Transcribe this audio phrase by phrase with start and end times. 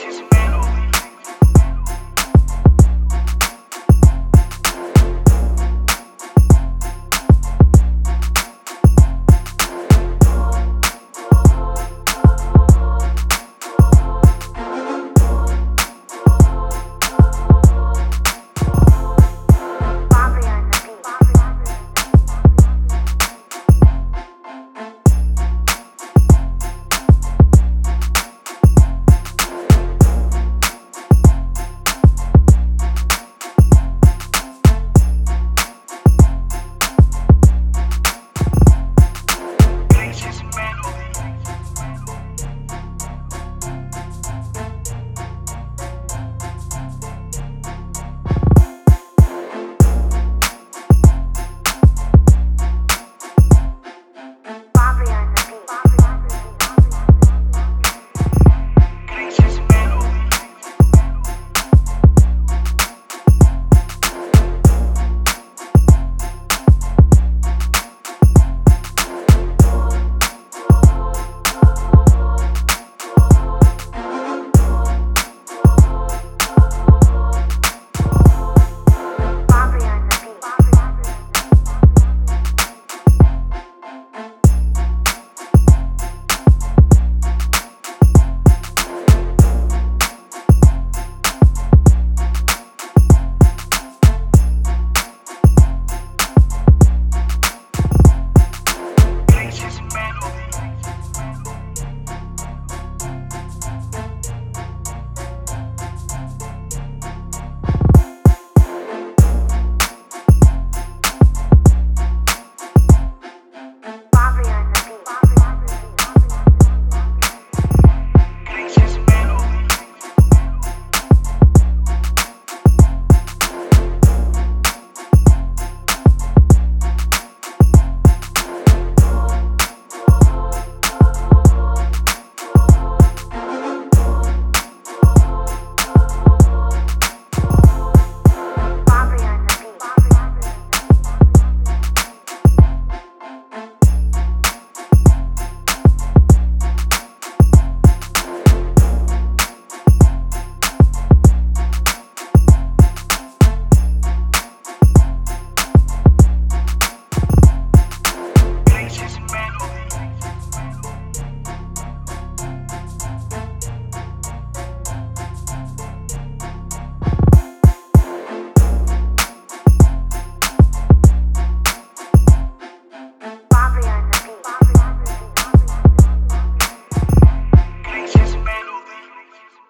[0.00, 0.39] faces.